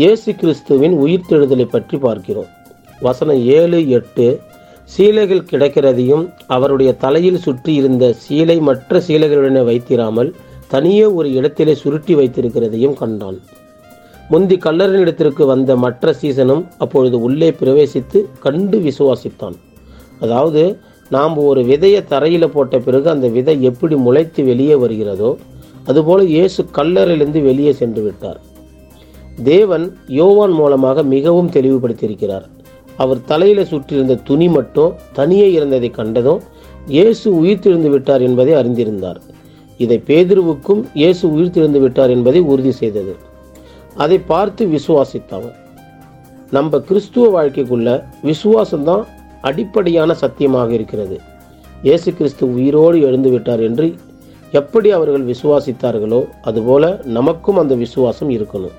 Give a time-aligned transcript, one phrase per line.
[0.00, 2.50] இயேசு கிறிஸ்துவின் உயிர்த்தெழுதலை பற்றி பார்க்கிறோம்.
[3.06, 4.26] வசனம் ஏழு எட்டு.
[4.92, 6.22] சீலைகள் கிடைக்கிறதையும்
[6.54, 10.30] அவருடைய தலையில் சுற்றி இருந்த சீலை மற்ற சீலைகளுடனே வைத்திராமல்
[10.74, 13.38] தனியே ஒரு இடத்திலே சுருட்டி வைத்திருக்கிறதையும் கண்டான்.
[14.32, 19.56] முந்தி கல்லறினிடத்திற்கு வந்த மற்ற சீசனும் அப்பொழுது உள்ளே பிரவேசித்து கண்டு விசுவாசித்தான்.
[20.26, 20.62] அதாவது
[21.16, 25.32] நாம் ஒரு விதையை தரையில் போட்ட பிறகு அந்த விதை எப்படி முளைத்து வெளியே வருகிறதோ
[25.90, 28.40] அதுபோல இயேசு கல்லறையிலிருந்து வெளியே சென்று விட்டார்.
[29.42, 32.46] தேவன் யோவான் மூலமாக மிகவும் தெளிவுபடுத்தியிருக்கிறார்.
[32.96, 36.40] அவர் தலையில சுற்றியிருந்த துணி மட்டும் தனியே இருந்ததை கண்டதும்
[36.96, 39.20] இயேசு உயிர்த்தெழுந்து விட்டார் என்பதை அறிந்திருந்தார்.
[39.78, 43.14] இதை பேதுருவுக்கும் இயேசு உயிர்த்தெழுந்து விட்டார் என்பதை உறுதி செய்தது.
[43.96, 45.56] அதை பார்த்து விசுவாசித்தவன்
[46.56, 47.88] நம்ம கிறிஸ்துவ வாழ்க்கைக்குள்ள
[48.30, 49.04] விசுவாசம்தான்
[49.48, 51.16] அடிப்படையான சத்தியமாக இருக்கிறது.
[51.82, 53.86] இயேசு கிறிஸ்து உயிரோடு எழுந்து விட்டார் என்று
[54.52, 58.76] எப்படி அவர்கள் விசுவாசித்தார்களோ அதுபோல நமக்கும் அந்த விசுவாசம் இருக்கணும்.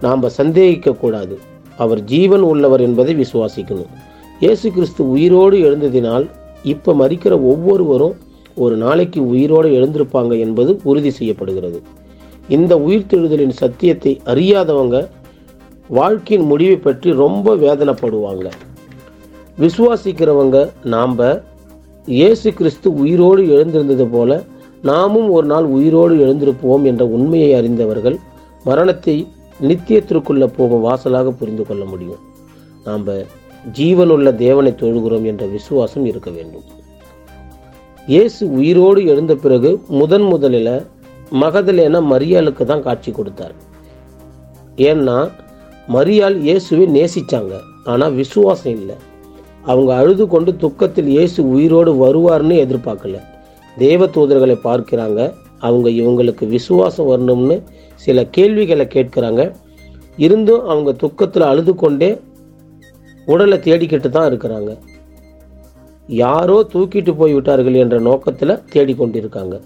[0.00, 1.36] நாம் சந்தேகிக்கக்கூடாது.
[1.76, 3.90] அவர் ஜீவன் உள்ளவர் என்பதை விசுவாசிக்கணும்.
[4.40, 6.30] இயேசு கிறிஸ்து உயிரோடு எழுந்ததினால்
[6.64, 8.14] இப்போ மறிக்கிற ஒவ்வொருவரும்
[8.54, 11.82] ஒரு நாளைக்கு உயிரோடு எழுந்திருப்பாங்க என்பது உறுதி செய்யப்படுகிறது.
[12.48, 15.08] இந்த உயிர்த்தெழுதலின் சத்தியத்தை அறியாதவங்க
[15.88, 18.48] வாழ்க்கையின் முடிவை பற்றி ரொம்ப வேதனைப்படுவாங்க.
[19.58, 21.18] விசுவாசிக்கிறவங்க நாம்
[22.08, 24.42] இயேசு கிறிஸ்து உயிரோடு எழுந்திருந்தது போல
[24.82, 28.18] நாமும் ஒரு நாள் உயிரோடு எழுந்திருப்போம் என்ற உண்மையை அறிந்தவர்கள்
[28.64, 29.26] மரணத்தை
[29.60, 32.22] நித்தியத்திற்குள்ள போகும் வாசலாக புரிந்து கொள்ள முடியும்.
[32.84, 33.04] நாம்
[33.78, 36.64] ஜீவனுள்ள தேவனை தொழுகிறோம் என்ற விசுவாசம் இருக்க வேண்டும்.
[38.06, 39.70] இயேசு உயிரோடு எழுந்த பிறகு
[40.00, 40.74] முதன் முதலில்
[41.42, 43.54] மகதலேனா மரியாளுக்கு தான் காட்சி கொடுத்தார்.
[44.88, 45.16] ஏன்னா
[45.94, 47.54] மரியாள் இயேசுவை நேசிச்சாங்க.
[47.92, 48.96] ஆனால் விசுவாசம் இல்லை.
[49.64, 53.18] அவங்க அழுது கொண்டு துக்கத்தில் இயேசு உயிரோடு வருவார்னு எதிர்பார்க்கல.
[53.76, 55.20] தேவ தூதர்களை பார்க்கிறாங்க.
[55.66, 57.56] அவங்க இவங்களுக்கு விசுவாசம் வரணும்னு
[58.04, 59.42] சில கேள்விகளை கேட்குறாங்க.
[60.24, 62.10] இருந்தும் அவங்க துக்கத்தில் அழுது கொண்டே
[63.28, 64.72] உடலை தேடிக்கிட்டு தான் இருக்கிறாங்க.
[66.08, 69.56] யாரோ தூக்கிட்டு போய் விட்டார்கள் என்ற நோக்கத்தில் தேடிக்கொண்டிருக்காங்க.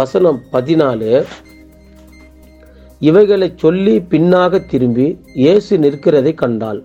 [0.00, 1.12] வசனம் பதினாலு
[3.08, 5.06] இவைகளை சொல்லி பின்னாக திரும்பி
[5.42, 6.80] இயேசு நிற்கிறதை கண்டாள்.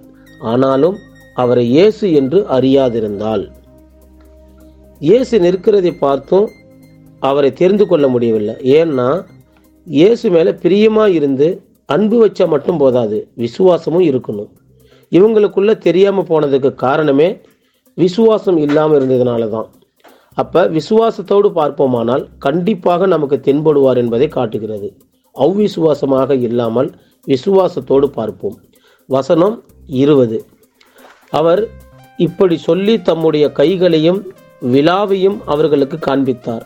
[0.52, 0.98] ஆனாலும்
[1.44, 3.44] அவரை இயேசு என்று அறியாதிருந்தாள்.
[5.02, 6.48] இயேசு நிற்கிறதை பார்த்தும்
[7.30, 8.56] அவரை தெரிந்து கொள்ள முடியவில்லை.
[8.80, 9.08] ஏன்னா
[9.88, 11.48] இயேசு மேலே பிரியமாக இருந்து
[11.96, 14.52] அன்பு வச்சா மட்டும் போதாது விசுவாசமும் இருக்கணும்.
[15.12, 17.30] இவங்களுக்குள்ள தெரியாமல் போனதுக்கு காரணமே
[17.98, 19.68] விசுவாசம் இல்லாமல் இருந்ததுனால தான்.
[20.42, 24.88] அப்போ விசுவாசத்தோடு பார்ப்போமானால் கண்டிப்பாக நமக்கு தென்படுவார் என்பதை காட்டுகிறது.
[25.36, 26.90] அவ்விசுவாசமாக இல்லாமல்
[27.28, 28.58] விசுவாசத்தோடு பார்ப்போம்.
[29.10, 29.56] வசனம்
[30.02, 30.38] இருபது.
[31.40, 31.62] அவர்
[32.26, 34.20] இப்படி சொல்லி தம்முடைய கைகளையும்
[34.74, 36.66] விழாவையும் அவர்களுக்கு காண்பித்தார்.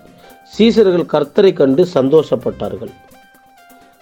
[0.56, 2.92] சீசர்கள் கர்த்தரை கண்டு சந்தோஷப்பட்டார்கள்.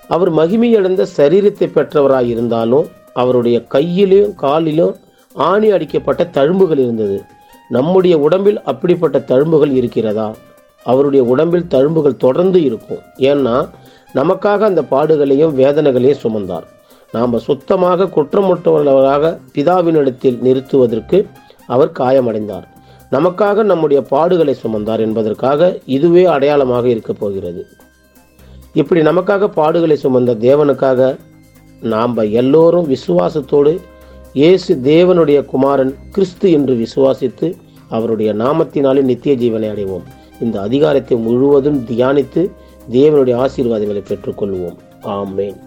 [0.07, 4.95] அவர் மகிமையடைந்த சரீரத்தை பெற்றவராக இருந்தாலும் அவருடைய கையிலும் காலிலும்
[5.35, 7.17] ஆணி அடிக்கப்பட்ட தழும்புகள் இருந்தது.
[7.69, 10.27] நம்முடைய உடம்பில் அப்படிப்பட்ட தழும்புகள் இருக்கிறதா?
[10.83, 13.01] அவருடைய உடம்பில் தழும்புகள் தொடர்ந்து இருக்கும்.
[13.31, 13.55] ஏன்னா
[14.15, 16.65] நமக்காக அந்த பாடுகளையும் வேதனைகளையும் சுமந்தார்.
[17.13, 21.19] நாம் சுத்தமாக குற்றமுற்றவர்களாக பிதாவினிடத்தில் நிறுத்துவதற்கு
[21.67, 22.65] அவர் காயமடைந்தார்.
[23.11, 27.65] நமக்காக நம்முடைய பாடுகளை சுமந்தார் என்பதற்காக இதுவே அடையாளமாக இருக்கப் போகிறது.
[28.73, 31.17] இப்படி நமக்காக பாடுகளை சுமந்த தேவனுக்காக
[31.81, 33.77] நாம் எல்லோரும் விசுவாசத்தோடு
[34.33, 37.53] இயேசு தேவனுடைய குமாரன் கிறிஸ்து என்று விசுவாசித்து
[37.89, 40.03] அவருடைய நாமத்தினாலே நித்திய ஜீவனை அடைவோம்.
[40.39, 42.51] இந்த அதிகாரத்தை முழுவதும் தியானித்து
[42.91, 44.77] தேவனுடைய ஆசீர்வாதங்களை பெற்றுக்கொள்வோம்.
[45.03, 45.66] ஆமேன்.